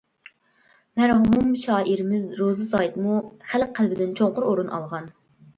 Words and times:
مەرھۇم 1.01 1.51
شائىرىمىز 1.65 2.25
روزى 2.41 2.67
سايىتمۇ 2.71 3.21
خەلق 3.53 3.79
قەلبىدىن 3.81 4.17
چوڭقۇر 4.23 4.49
ئورۇن 4.49 4.73
ئالغان. 4.79 5.15